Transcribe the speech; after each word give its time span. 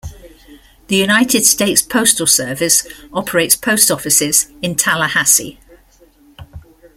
The 0.87 0.95
United 0.95 1.45
States 1.45 1.83
Postal 1.83 2.25
Service 2.25 2.87
operates 3.13 3.55
post 3.55 3.91
offices 3.91 4.49
in 4.63 4.73
Tallahassee. 4.73 5.59